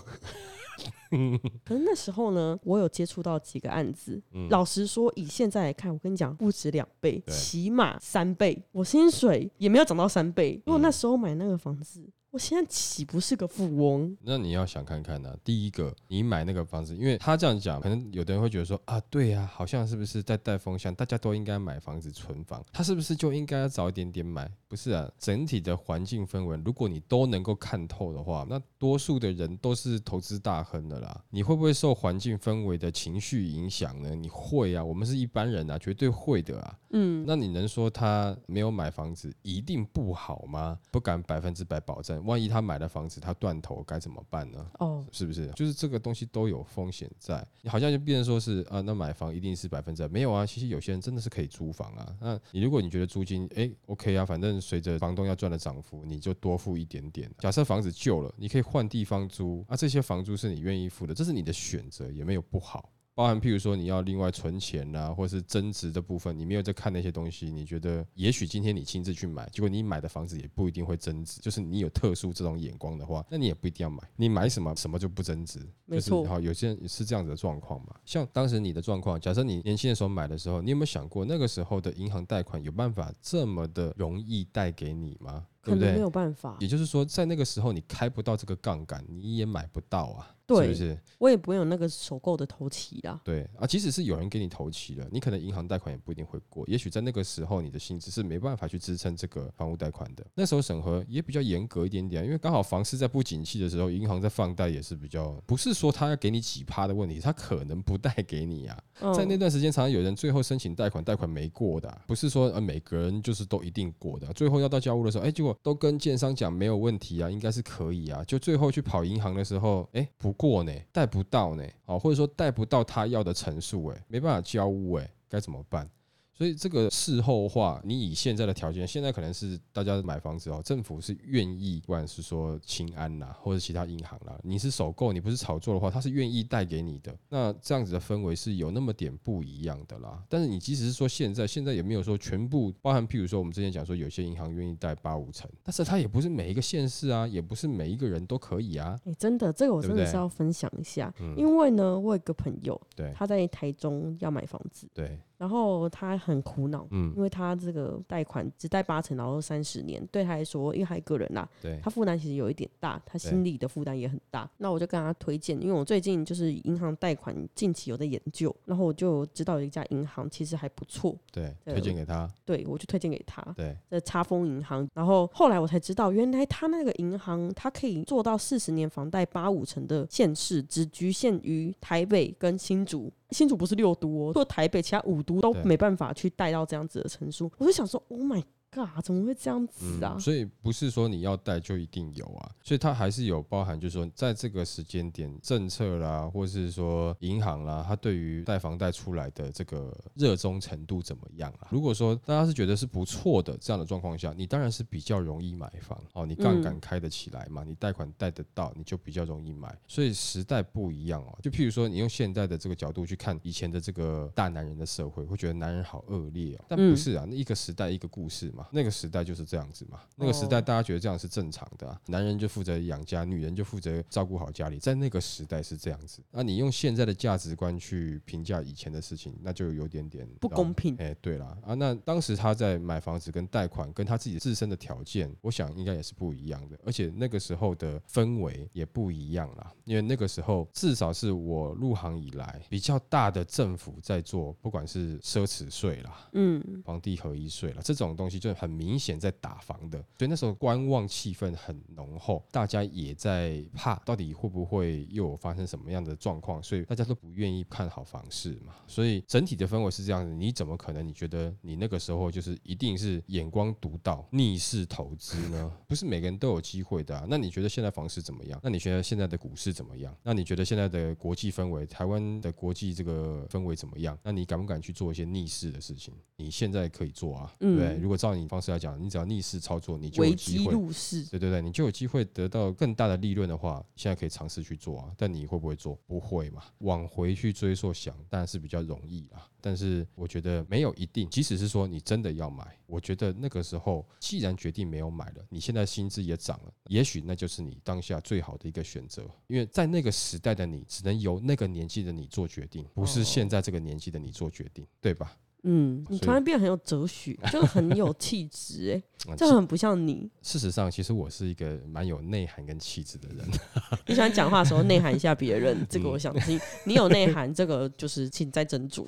[1.65, 4.21] 可是那时候呢，我有接触到几个案子。
[4.49, 8.61] 老实说，以现在来看，我跟你讲，不止两倍，起码三倍。
[8.71, 10.61] 我薪水也没有涨到三倍。
[10.65, 12.07] 如果那时候买那个房子，
[12.37, 14.15] 我现在岂不是个富翁？
[14.21, 15.35] 那你要想看看呢。
[15.43, 20.93] 第一个，你买那个房子，因为他这样讲，可能有的人会觉得说啊，对呀，好像是不是在带风向？
[20.93, 24.47] 大家都应该买房子存房，他是不是就应该要早一点点买？
[24.67, 31.19] 不是啊，整体的环境氛围，如果你都能够看透的话，那多数的人都是投资大亨的啦。
[31.31, 34.13] 你会不会受环境氛围的情绪影响呢？
[34.13, 36.77] 你会啊，我们是一般人啊，绝对会的啊。
[36.91, 40.77] 嗯，那你能说他没有买房子一定不好吗？
[40.91, 42.23] 不敢百分之百保证。
[42.27, 44.63] 万一他买了房子，他断头该怎么办呢？
[44.79, 45.47] 哦，是不是？
[45.55, 47.43] 就是这个东西都有风险在。
[47.63, 50.45] 你好像就变成说是啊，那买房一定是百分之百没有啊。
[50.45, 52.15] 其实有些人真的是可以租房啊。
[52.21, 54.57] 那你如果你觉得租金哎 OK 啊，反正。
[54.67, 57.31] 随着房东要赚的涨幅，你就多付一点点。
[57.39, 62.89] 假设房子旧了，你可以换地方租啊，这些房租是你愿意付的，这是你的选择，也没有不好。
[63.17, 71.41] 包含譬如说你要另外存钱呐，或是增值的部分，你没有在看那些东西，你觉得也许今天你亲自去买，结果你买的房子也不一定会增值。
[71.41, 74.03] 就是你有特殊这种眼光的话，那你也不一定要买。
[74.17, 76.23] 你买什么什么就不增值，没错。
[76.25, 77.95] 好，有些人是这样子的状况嘛。
[78.05, 85.47] 像当时你的状况，假设你年轻的时候买的时候，你有没有想过那个时候的银行贷款有办法这么的容易贷给你吗？
[85.59, 86.55] 可能没有办法。
[86.59, 90.35] 也就是说，在那个时候你开不到这个杠杆，你也买不到啊。
[90.47, 90.99] 对，是不是？
[91.19, 93.19] 我也不会有那个首购的头期啦。
[93.23, 96.63] 对啊，即使是有人给你头期了，你可能银行贷款也不一定会过。
[96.67, 100.25] 也许在那个时候，你的薪资是没办法去支撑这个房屋贷款的。
[100.33, 108.83] 那时候审核也比较严格一点点，因为刚好房市在不景气的时候，银行在放贷也是比较，不是说他要给你几趴的问题，他可能不贷给你啊。
[109.13, 114.31] 在那段时间，常常有人最后申请贷款，贷款没过的，不是说呃每个人就是都一定过的。
[114.33, 118.23] 最后要到交屋的时候，哎，结果都跟建商讲没有问题啊，应该是可以啊。
[118.23, 125.89] 就最后去跑银行的时候，哎，不过呢，带不到呢，哦，或者说带不到他要的层数，哎，没办法交屋，哎，该怎么办？
[126.37, 137.17] 所以这个事后话，你以现在的条件，现在可能是大家买房子哦，政府是愿意，不管是说清安啦，或者其他银行啦，你是首购，你不是炒作的话，他是愿意贷给你的。
[137.27, 140.23] 那这样子的氛围是有那么点不一样的啦。
[140.29, 148.95] 但是你即使是说现在，现在也没有说全部包含，譬如说我们之前讲说有些银行愿意贷八五成，但是它也不是每一个县市啊，也不是每一个人都可以啊。
[149.05, 156.87] 哎、真的，这个我真的是要分享一下，嗯因为呢，我有一个朋友，对他在台中要买房子，对，然后他很苦恼。
[156.91, 164.49] 嗯因为他这个贷款只贷八成，然后三十年，对他来说，因为他一个人啦，对他负担其实有一点大，他心理的负担也很大。
[164.57, 173.41] 那我就跟他推荐，因为我最近就是银行贷款，近期有在研究，然后我就知道有一家银行其实还不错，对，对推荐给他，对我就推荐给他。
[173.55, 183.11] 对的插丰银行，然后后来我才知道，原来他那个银行，他可以做到四十年房贷八五成的县市，只局限于台北跟新竹。
[183.31, 187.51] 新竹不是六都哦，做台北其他五都都没办法去带到这样子的成数。
[187.57, 190.13] 我就想说，Oh my god，怎么会这样子啊？
[190.15, 201.67] 嗯，所以不是说你要贷就一定有啊，所以它还是有包含，就是说在这个时间点，政策啦，或是说银行啦，它对于贷房贷出来的这个热衷程度怎么样啊？
[201.71, 209.75] 如果说大家是觉得是不错的这样的状况下，你当然是比较容易买房哦，你杠杆嗯开得起来嘛，你贷款贷得到，你就比较容易买。
[209.87, 226.21] 所以时代不一样哦，就譬如说你用现在的这个角度去看以前的这个大男人的社会，会觉得男人好恶劣哦，但不嗯是啊，那一个时代一个故事嘛，那个时代就是这样子嘛，那个时代哦大家觉得这样是正常的、啊，男人就负责养家，女人就负责照顾好家里，在那个时代是这样子。
[226.31, 230.95] 那你用现在的价值观去评价以前的事情，那就有点点不公平。
[230.97, 239.71] 哎、对啦，啊，那当时他在买房子跟贷款，跟他自己自身的条件，我想应该也是不一样的，而且那个时候的氛围也不一样啦。
[239.85, 258.75] 因为那个时候至少是我入行以来比较大的政府在做，不管是奢侈税啦，嗯，房地合一税了，这种东西就很明显在打房的，所以那时候观望气氛很浓厚，大家也在怕到底会不会又有发生什么样的状况，所以大家都不愿意看好房市嘛。
[258.87, 265.71] 所以整体的氛围是这样子，你怎么可能你觉得你那个时候就是一定是眼光独到、逆势投资呢？
[265.87, 267.25] 不是每个人都有机会的、啊。
[267.29, 268.59] 那你觉得现在房市怎么样？
[268.63, 270.15] 那你觉得现在的股市怎么样？
[270.23, 274.17] 那你觉得现在的国际氛围，台湾的国际这个氛围怎么样？
[274.23, 276.13] 那你敢不敢去做一些逆势的事情？
[276.35, 277.87] 你现在可以做啊，对不对？
[277.87, 280.73] 嗯如果照你方式来讲，你只要逆势操作，你就有机机会。
[280.73, 285.13] 入市，对对对，你就有机会得到更大的利润的话，现在可以尝试去做啊。
[285.15, 285.97] 但你会不会做？
[286.05, 286.63] 不会嘛。
[286.79, 289.49] 往回去追溯想，当然是比较容易啦。
[289.61, 299.23] 但是我觉得没有一定，即使是说你真的要买，我觉得那个时候既然决定没有买了，你现在薪资也涨了，也许那就是你当下最好的一个选择。
[299.47, 305.35] 因为在那个时代的你，只能由那个年纪的你做决定，不是哦现在这个年纪的你做决定，对吧？
[305.63, 308.93] 嗯，你突然变得很有哲学， 就很有气质，
[309.25, 310.29] 哎，啊这很不像你。
[310.41, 313.45] 事实上，其实我是一个蛮有内涵跟气质的人。
[314.07, 316.59] 你喜欢讲话的时候内涵一下别人， 这嗯个我想听。
[316.85, 319.05] 你有内涵，这个就是请再斟酌。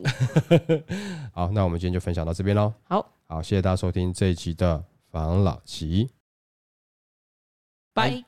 [1.32, 2.74] 好，那我们今天就分享到这边喽。
[2.84, 6.10] 好，好，谢谢大家收听这一集的防老集。
[7.94, 8.24] 拜。